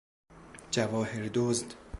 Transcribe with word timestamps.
جواهر 0.71 1.29
دزد 1.33 1.73